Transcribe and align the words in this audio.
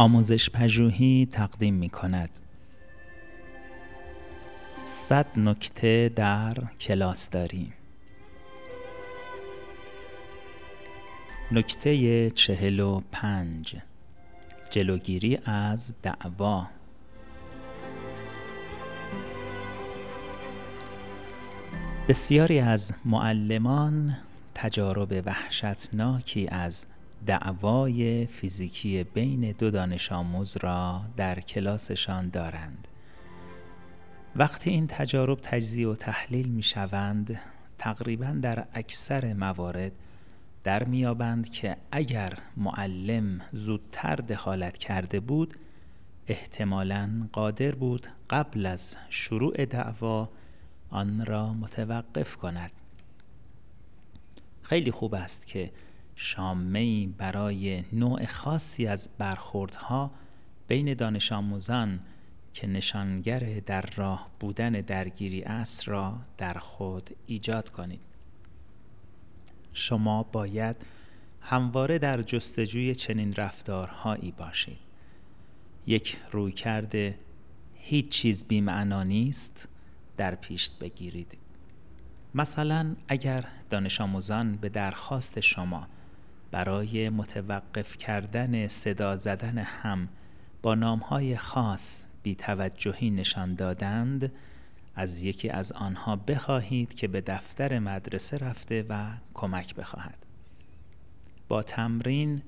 آموزش 0.00 0.50
پژوهی 0.50 1.28
تقدیم 1.32 1.74
می 1.74 1.88
کند. 1.88 2.30
صد 4.86 5.26
نکته 5.38 6.12
در 6.16 6.54
کلاس 6.80 7.30
داریم. 7.30 7.72
نکته 11.52 12.30
چهل 12.30 12.80
و 12.80 13.00
پنج. 13.12 13.76
جلوگیری 14.70 15.38
از 15.44 15.94
دعوا. 16.02 16.68
بسیاری 22.08 22.58
از 22.58 22.94
معلمان 23.04 24.16
تجارب 24.54 25.22
وحشتناکی 25.26 26.48
از 26.48 26.86
دعوای 27.26 28.26
فیزیکی 28.26 29.04
بین 29.04 29.52
دو 29.52 29.70
دانش 29.70 30.12
آموز 30.12 30.56
را 30.56 31.02
در 31.16 31.40
کلاسشان 31.40 32.28
دارند. 32.28 32.88
وقتی 34.36 34.70
این 34.70 34.86
تجارب 34.86 35.38
تجزیه 35.42 35.88
و 35.88 35.94
تحلیل 35.94 36.48
می 36.48 36.62
شوند 36.62 37.40
تقریبا 37.78 38.36
در 38.42 38.66
اکثر 38.74 39.34
موارد 39.34 39.92
در 40.64 40.84
میابند 40.84 41.50
که 41.50 41.76
اگر 41.92 42.38
معلم 42.56 43.40
زودتر 43.52 44.16
دخالت 44.16 44.78
کرده 44.78 45.20
بود 45.20 45.54
احتمالا 46.26 47.28
قادر 47.32 47.74
بود 47.74 48.06
قبل 48.30 48.66
از 48.66 48.96
شروع 49.10 49.64
دعوا 49.64 50.28
آن 50.90 51.26
را 51.26 51.52
متوقف 51.52 52.36
کند. 52.36 52.70
خیلی 54.62 54.90
خوب 54.90 55.14
است 55.14 55.46
که 55.46 55.70
شامه 56.20 57.06
برای 57.06 57.84
نوع 57.92 58.26
خاصی 58.26 58.86
از 58.86 59.08
برخوردها 59.18 60.10
بین 60.68 60.94
دانش 60.94 61.32
آموزان 61.32 62.00
که 62.54 62.66
نشانگر 62.66 63.60
در 63.66 63.84
راه 63.96 64.30
بودن 64.40 64.70
درگیری 64.72 65.42
است 65.42 65.88
را 65.88 66.18
در 66.38 66.54
خود 66.54 67.10
ایجاد 67.26 67.70
کنید. 67.70 68.00
شما 69.72 70.22
باید 70.22 70.76
همواره 71.40 71.98
در 71.98 72.22
جستجوی 72.22 72.94
چنین 72.94 73.34
رفتارهایی 73.34 74.32
باشید. 74.32 74.78
یک 75.86 76.16
روی 76.32 76.52
کرده 76.52 77.18
هیچ 77.74 78.08
چیز 78.08 78.44
بیمعنا 78.44 79.02
نیست 79.02 79.68
در 80.16 80.34
پیش 80.34 80.70
بگیرید. 80.70 81.38
مثلا 82.34 82.96
اگر 83.08 83.44
دانش 83.70 84.00
آموزان 84.00 84.52
به 84.52 84.68
درخواست 84.68 85.40
شما 85.40 85.86
برای 86.50 87.10
متوقف 87.10 87.96
کردن 87.96 88.68
صدا 88.68 89.16
زدن 89.16 89.58
هم 89.58 90.08
با 90.62 90.74
نامهای 90.74 91.36
خاص 91.36 92.04
بی 92.22 92.34
توجهی 92.34 93.10
نشان 93.10 93.54
دادند 93.54 94.32
از 94.94 95.22
یکی 95.22 95.48
از 95.48 95.72
آنها 95.72 96.16
بخواهید 96.16 96.94
که 96.94 97.08
به 97.08 97.20
دفتر 97.20 97.78
مدرسه 97.78 98.38
رفته 98.38 98.86
و 98.88 99.10
کمک 99.34 99.74
بخواهد. 99.74 100.26
با 101.48 101.62
تمرین 101.62 102.42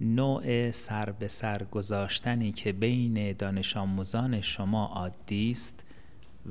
نوع 0.00 0.70
سر 0.70 1.10
به 1.10 1.28
سر 1.28 1.62
گذاشتنی 1.64 2.52
که 2.52 2.72
بین 2.72 3.32
دانش 3.32 3.76
آموزان 3.76 4.40
شما 4.40 4.86
عادی 4.86 5.50
است 5.50 5.84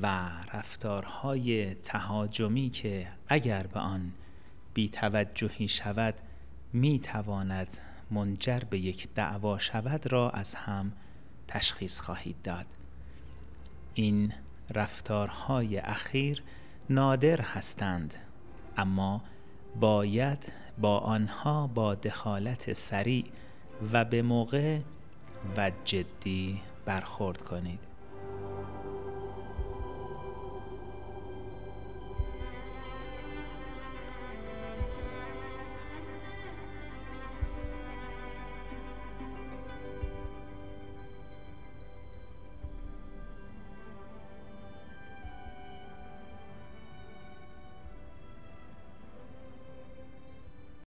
و 0.01 0.29
رفتارهای 0.53 1.73
تهاجمی 1.73 2.69
که 2.69 3.07
اگر 3.27 3.67
به 3.67 3.79
آن 3.79 4.11
بی 4.73 4.89
توجهی 4.89 5.67
شود 5.67 6.13
می 6.73 6.99
تواند 6.99 7.77
منجر 8.11 8.59
به 8.59 8.79
یک 8.79 9.07
دعوا 9.15 9.57
شود 9.57 10.11
را 10.11 10.29
از 10.29 10.55
هم 10.55 10.91
تشخیص 11.47 11.99
خواهید 11.99 12.41
داد. 12.43 12.65
این 13.93 14.33
رفتارهای 14.69 15.77
اخیر 15.77 16.43
نادر 16.89 17.41
هستند 17.41 18.15
اما 18.77 19.23
باید 19.79 20.51
با 20.77 20.99
آنها 20.99 21.67
با 21.67 21.95
دخالت 21.95 22.73
سریع 22.73 23.25
و 23.93 24.05
به 24.05 24.21
موقع 24.21 24.79
و 25.57 25.71
جدی 25.85 26.61
برخورد 26.85 27.41
کنید. 27.41 27.92